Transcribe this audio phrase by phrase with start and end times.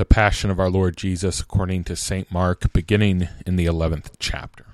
[0.00, 2.32] the Passion of our Lord Jesus according to St.
[2.32, 4.68] Mark, beginning in the eleventh chapter.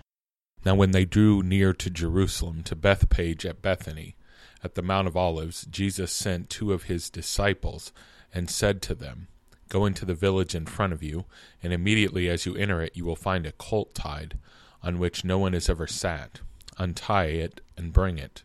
[0.64, 4.14] Now, when they drew near to Jerusalem, to Bethphage at Bethany,
[4.62, 7.92] at the Mount of Olives, Jesus sent two of his disciples
[8.32, 9.26] and said to them,
[9.68, 11.24] Go into the village in front of you,
[11.60, 14.38] and immediately as you enter it, you will find a colt tied,
[14.80, 16.38] on which no one has ever sat.
[16.78, 18.44] Untie it and bring it.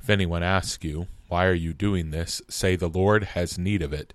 [0.00, 2.40] If anyone asks you, Why are you doing this?
[2.48, 4.14] say, The Lord has need of it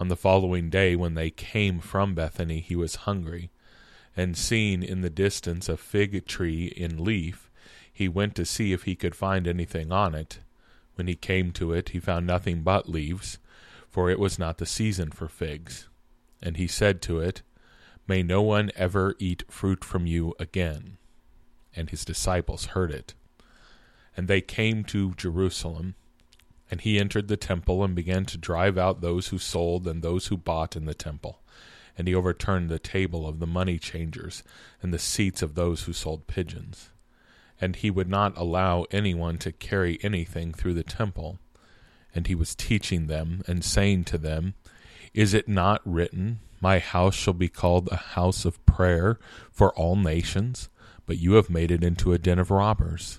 [0.00, 3.50] On the following day, when they came from Bethany, he was hungry.
[4.16, 7.50] And seeing in the distance a fig tree in leaf,
[7.92, 10.38] he went to see if he could find anything on it.
[10.94, 13.38] When he came to it, he found nothing but leaves,
[13.88, 15.88] for it was not the season for figs.
[16.40, 17.42] And he said to it,
[18.06, 20.96] May no one ever eat fruit from you again.
[21.74, 23.14] And his disciples heard it.
[24.16, 25.94] And they came to Jerusalem
[26.70, 30.26] and he entered the temple and began to drive out those who sold and those
[30.26, 31.40] who bought in the temple.
[31.96, 34.42] And he overturned the table of the money changers
[34.82, 36.90] and the seats of those who sold pigeons.
[37.60, 41.38] And he would not allow anyone to carry anything through the temple.
[42.14, 44.54] And he was teaching them and saying to them,
[45.12, 49.18] Is it not written, My house shall be called a house of prayer
[49.50, 50.68] for all nations?
[51.06, 53.18] But you have made it into a den of robbers.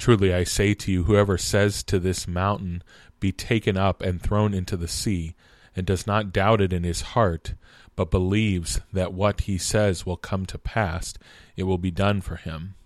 [0.00, 2.82] Truly I say to you, whoever says to this mountain,
[3.20, 5.34] Be taken up and thrown into the sea,
[5.76, 7.52] and does not doubt it in his heart,
[7.96, 11.12] but believes that what he says will come to pass,
[11.54, 12.76] it will be done for him.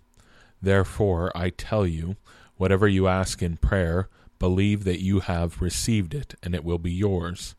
[0.60, 2.16] Therefore I tell you,
[2.56, 4.08] whatever you ask in prayer,
[4.41, 7.54] believe that you have received it, and it will be yours.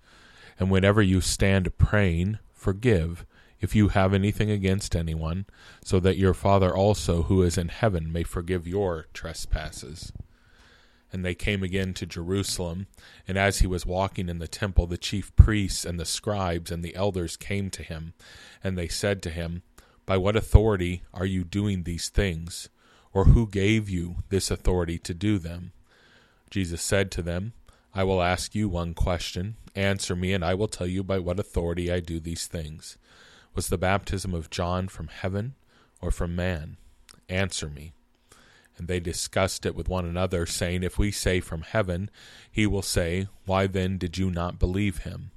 [0.59, 3.25] And whenever you stand praying, forgive
[3.59, 5.45] if you have anything against anyone,
[5.83, 10.11] so that your Father also who is in heaven may forgive your trespasses.
[11.11, 12.87] And they came again to Jerusalem,
[13.27, 16.83] and as he was walking in the temple, the chief priests and the scribes and
[16.83, 18.13] the elders came to him,
[18.63, 19.63] and they said to him,
[20.05, 22.69] By what authority are you doing these things?
[23.13, 25.71] Or who gave you this authority to do them?
[26.49, 27.53] Jesus said to them,
[27.93, 29.55] I will ask you one question.
[29.73, 32.97] Answer me, and I will tell you by what authority I do these things.
[33.55, 35.55] Was the baptism of John from heaven
[36.01, 36.75] or from man?
[37.29, 37.93] Answer me.
[38.77, 42.11] And they discussed it with one another, saying, If we say from heaven,
[42.51, 45.31] he will say, Why then did you not believe him?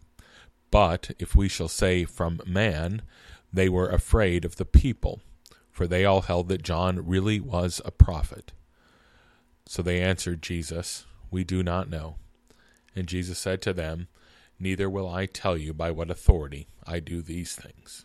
[0.72, 3.02] But if we shall say from man,
[3.52, 5.20] they were afraid of the people,
[5.70, 8.52] for they all held that John really was a prophet.
[9.66, 12.16] So they answered Jesus, We do not know.
[12.96, 14.08] And Jesus said to them,
[14.58, 18.04] Neither will I tell you by what authority I do these things.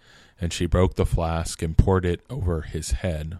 [0.41, 3.37] and she broke the flask and poured it over his head.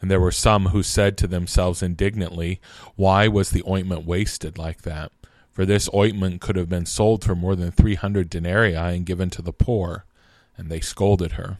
[0.00, 2.60] And there were some who said to themselves indignantly,
[2.96, 5.10] Why was the ointment wasted like that?
[5.50, 9.30] For this ointment could have been sold for more than three hundred denarii and given
[9.30, 10.04] to the poor.
[10.56, 11.58] And they scolded her.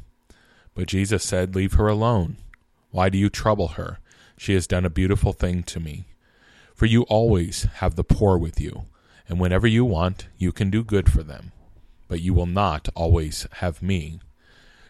[0.75, 2.37] But Jesus said, Leave her alone.
[2.91, 3.99] Why do you trouble her?
[4.37, 6.07] She has done a beautiful thing to me.
[6.75, 8.87] For you always have the poor with you,
[9.29, 11.53] and whenever you want, you can do good for them.
[12.09, 14.21] But you will not always have me.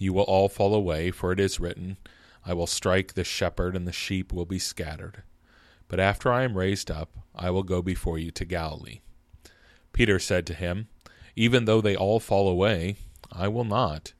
[0.00, 1.98] You will all fall away, for it is written,
[2.46, 5.24] I will strike the shepherd, and the sheep will be scattered.
[5.88, 9.00] But after I am raised up, I will go before you to Galilee.
[9.92, 10.88] Peter said to him,
[11.36, 12.96] even though they all fall away,
[13.30, 14.14] I will not.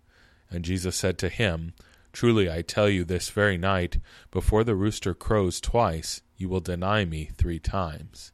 [0.51, 1.73] And Jesus said to him,
[2.13, 3.99] Truly I tell you, this very night,
[4.31, 8.33] before the rooster crows twice, you will deny me three times.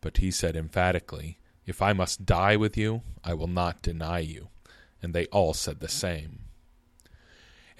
[0.00, 4.48] But he said emphatically, If I must die with you, I will not deny you.
[5.02, 6.41] And they all said the same.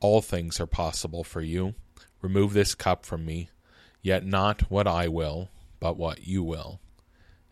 [0.00, 1.74] all things are possible for you.
[2.22, 3.50] Remove this cup from me,
[4.02, 5.50] yet not what I will,
[5.80, 6.80] but what you will.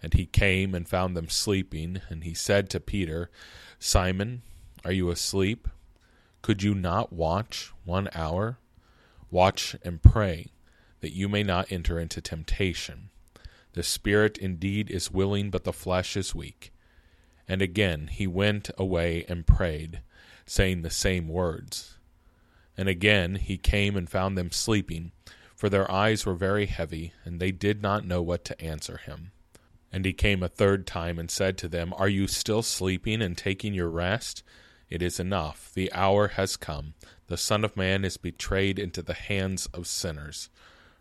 [0.02, 3.30] And he came and found them sleeping, and he said to Peter,
[3.78, 4.42] Simon,
[4.84, 5.68] are you asleep?
[6.42, 8.58] Could you not watch one hour?
[9.30, 10.48] Watch and pray,
[11.00, 13.10] that you may not enter into temptation.
[13.72, 16.72] The spirit indeed is willing, but the flesh is weak.
[17.48, 20.02] And again he went away and prayed,
[20.46, 21.98] saying the same words.
[22.76, 25.12] And again he came and found them sleeping,
[25.54, 29.30] for their eyes were very heavy, and they did not know what to answer him.
[29.92, 33.38] And he came a third time and said to them, Are you still sleeping and
[33.38, 34.42] taking your rest?
[34.90, 35.70] It is enough.
[35.72, 36.94] The hour has come.
[37.28, 40.50] The Son of Man is betrayed into the hands of sinners.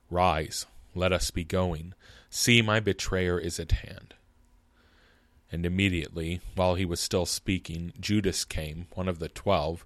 [0.09, 1.93] Rise, let us be going.
[2.29, 4.13] See, my betrayer is at hand.
[5.51, 9.85] And immediately, while he was still speaking, Judas came, one of the twelve,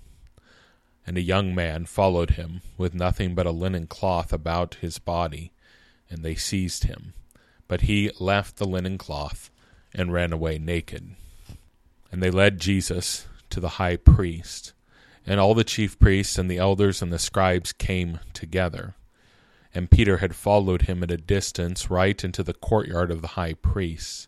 [1.05, 5.51] And a young man followed him with nothing but a linen cloth about his body,
[6.09, 7.13] and they seized him.
[7.67, 9.49] But he left the linen cloth
[9.93, 11.15] and ran away naked.
[12.11, 14.73] And they led Jesus to the high priest.
[15.25, 18.95] And all the chief priests and the elders and the scribes came together.
[19.73, 23.53] And Peter had followed him at a distance right into the courtyard of the high
[23.53, 24.27] priest.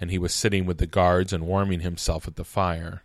[0.00, 3.04] And he was sitting with the guards and warming himself at the fire.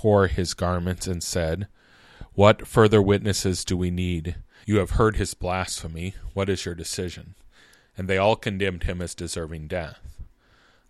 [0.00, 1.68] tore his garments and said,
[2.32, 4.36] What further witnesses do we need?
[4.64, 6.14] You have heard his blasphemy.
[6.32, 7.34] What is your decision?
[7.98, 10.00] And they all condemned him as deserving death.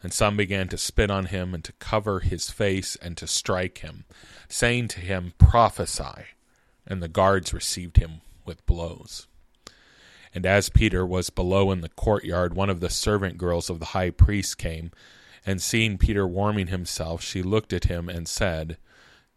[0.01, 3.79] And some began to spit on him and to cover his face and to strike
[3.79, 4.05] him,
[4.49, 6.27] saying to him, Prophesy.
[6.87, 9.27] And the guards received him with blows.
[10.33, 13.87] And as Peter was below in the courtyard, one of the servant girls of the
[13.87, 14.93] high priest came,
[15.45, 18.77] and seeing Peter warming himself, she looked at him and said,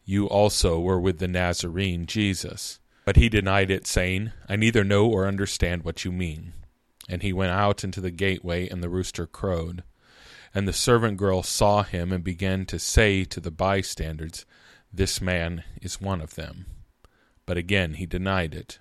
[0.06, 2.80] you also were with the Nazarene Jesus.
[3.06, 6.54] But he denied it, saying, I neither know or understand what you mean.
[7.10, 9.84] And he went out into the gateway, and the rooster crowed.
[10.54, 14.46] And the servant girl saw him, and began to say to the bystanders,
[14.92, 16.66] This man is one of them.
[17.46, 18.80] But again he denied it.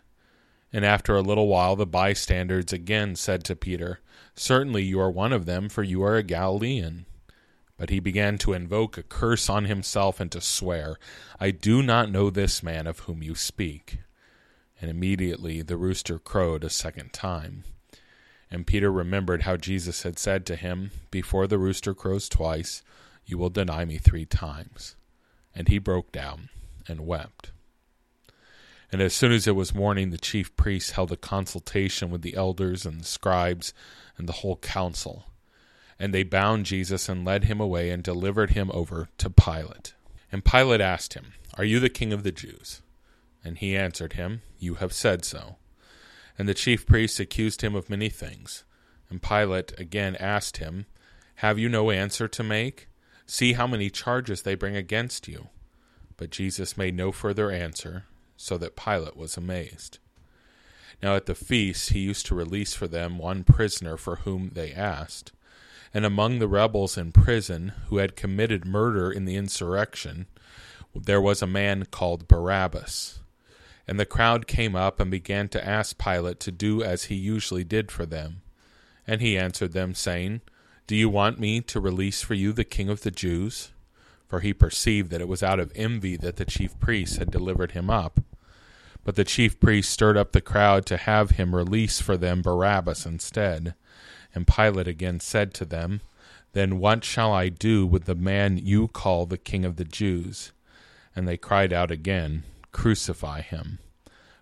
[0.72, 4.00] And after a little while the bystanders again said to Peter,
[4.34, 7.06] Certainly you are one of them, for you are a Galilean.
[7.76, 10.98] But he began to invoke a curse on himself and to swear,
[11.40, 13.98] I do not know this man of whom you speak.
[14.80, 17.64] And immediately the rooster crowed a second time.
[18.50, 22.82] And Peter remembered how Jesus had said to him, Before the rooster crows twice,
[23.24, 24.96] you will deny me three times.
[25.54, 26.50] And he broke down
[26.86, 27.52] and wept.
[28.90, 32.36] And as soon as it was morning, the chief priests held a consultation with the
[32.36, 33.72] elders and the scribes
[34.18, 35.31] and the whole council
[35.98, 39.94] and they bound Jesus and led him away and delivered him over to Pilate.
[40.30, 42.82] And Pilate asked him, Are you the king of the Jews?
[43.44, 45.56] And he answered him, You have said so.
[46.38, 48.64] And the chief priests accused him of many things.
[49.10, 50.86] And Pilate again asked him,
[51.36, 52.88] Have you no answer to make?
[53.26, 55.48] See how many charges they bring against you.
[56.16, 58.04] But Jesus made no further answer,
[58.36, 59.98] so that Pilate was amazed.
[61.02, 64.72] Now at the feast he used to release for them one prisoner for whom they
[64.72, 65.32] asked
[65.94, 70.26] and among the rebels in prison who had committed murder in the insurrection,
[70.94, 73.20] there was a man called Barabbas.
[73.86, 77.64] And the crowd came up and began to ask Pilate to do as he usually
[77.64, 78.42] did for them.
[79.06, 80.40] And he answered them, saying,
[80.86, 83.72] Do you want me to release for you the king of the Jews?
[84.28, 87.72] For he perceived that it was out of envy that the chief priests had delivered
[87.72, 88.20] him up.
[89.04, 93.04] But the chief priests stirred up the crowd to have him release for them Barabbas
[93.04, 93.74] instead.
[94.34, 96.00] And Pilate again said to them,
[96.52, 100.52] Then what shall I do with the man you call the King of the Jews?
[101.14, 103.78] And they cried out again, Crucify him.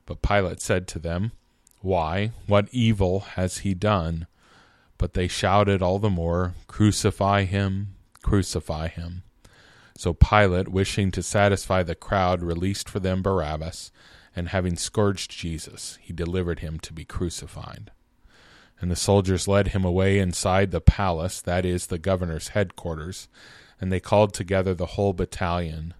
[0.06, 1.32] But Pilate said to them,
[1.80, 4.26] Why, what evil has he done?
[4.98, 9.22] But they shouted all the more, Crucify him, crucify him.
[9.96, 13.90] So Pilate, wishing to satisfy the crowd, released for them Barabbas,
[14.34, 17.90] and having scourged Jesus, he delivered him to be crucified.
[18.80, 23.28] And the soldiers led him away inside the palace, that is, the governor's headquarters,
[23.80, 25.94] and they called together the whole battalion.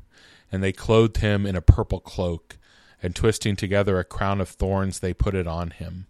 [0.51, 2.57] And they clothed him in a purple cloak,
[3.03, 6.07] and twisting together a crown of thorns, they put it on him.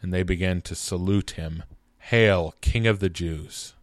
[0.00, 1.62] And they began to salute him
[1.98, 3.74] Hail, King of the Jews!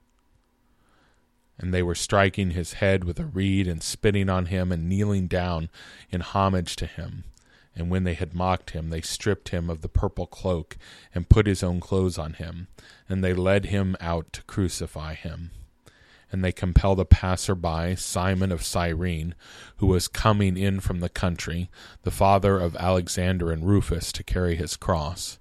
[1.58, 5.28] And they were striking his head with a reed, and spitting on him, and kneeling
[5.28, 5.70] down
[6.12, 7.24] in homage to him.
[7.76, 10.78] And when they had mocked him, they stripped him of the purple cloak,
[11.16, 12.68] and put his own clothes on him,
[13.08, 15.52] and they led him out to crucify him.
[16.32, 19.36] And they compelled a passer by, Simon of Cyrene,
[19.78, 21.70] who was coming in from the country,
[22.04, 25.40] the father of Alexander and Rufus, to carry his cross.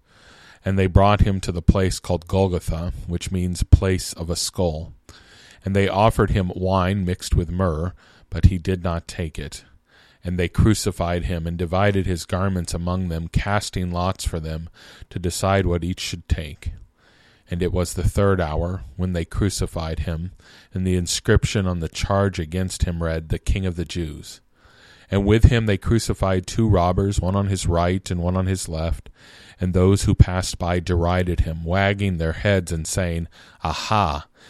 [0.65, 4.93] And they brought him to the place called Golgotha, which means place of a skull.
[5.65, 7.95] And they offered him wine mixed with myrrh,
[8.29, 9.65] but he did not take it.
[10.23, 14.69] And they crucified him, and divided his garments among them, casting lots for them,
[15.09, 16.73] to decide what each should take.
[17.51, 20.33] And it was the third hour, when they crucified him,
[20.73, 24.41] and the inscription on the charge against him read, The King of the Jews.
[25.11, 28.69] And with him they crucified two robbers, one on his right and one on his
[28.69, 29.11] left.
[29.61, 33.27] And those who passed by derided him, wagging their heads and saying,
[33.65, 34.29] Aha!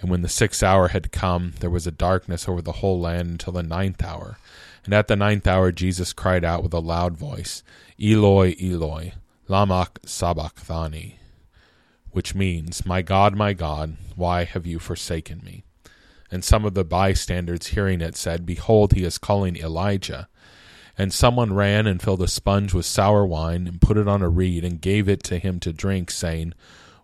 [0.00, 3.28] And when the sixth hour had come, there was a darkness over the whole land
[3.30, 4.38] until the ninth hour.
[4.84, 7.62] And at the ninth hour Jesus cried out with a loud voice,
[8.00, 9.12] Eloi, Eloi,
[9.48, 11.18] lama sabachthani,
[12.10, 15.64] which means, My God, my God, why have you forsaken me?
[16.30, 20.28] And some of the bystanders hearing it said, Behold, he is calling Elijah.
[20.96, 24.28] And someone ran and filled a sponge with sour wine, and put it on a
[24.28, 26.54] reed, and gave it to him to drink, saying,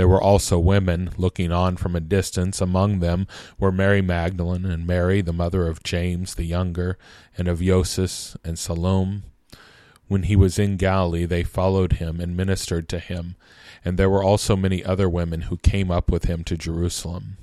[0.00, 2.62] There were also women looking on from a distance.
[2.62, 3.26] Among them
[3.58, 6.96] were Mary Magdalene, and Mary, the mother of James the younger,
[7.36, 9.24] and of Joses and Salome.
[10.08, 13.36] When he was in Galilee, they followed him and ministered to him.
[13.84, 17.36] And there were also many other women who came up with him to Jerusalem.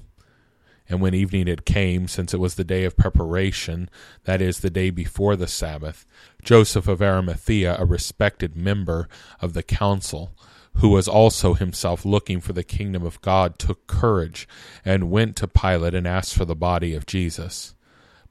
[0.90, 3.88] And when evening had came, since it was the day of preparation,
[4.24, 6.08] that is, the day before the Sabbath,
[6.44, 9.08] Joseph of Arimathea, a respected member
[9.42, 10.32] of the council,
[10.78, 14.48] who was also himself looking for the kingdom of God, took courage
[14.86, 17.74] and went to Pilate and asked for the body of Jesus.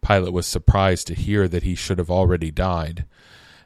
[0.01, 3.05] Pilate was surprised to hear that he should have already died.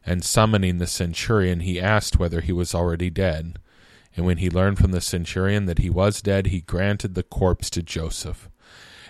[0.07, 3.59] And summoning the centurion, he asked whether he was already dead.
[4.17, 7.69] And when he learned from the centurion that he was dead, he granted the corpse
[7.71, 8.49] to Joseph.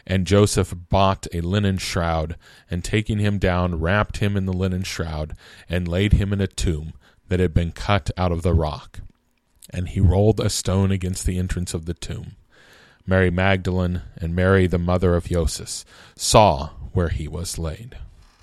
[0.05, 2.37] And Joseph bought a linen shroud,
[2.69, 5.37] and taking him down, wrapped him in the linen shroud,
[5.69, 6.95] and laid him in a tomb
[7.29, 9.01] that had been cut out of the rock.
[9.73, 12.37] And he rolled a stone against the entrance of the tomb.
[13.07, 15.85] Mary Magdalene and Mary, the mother of Joses,
[16.17, 17.97] saw where he was laid.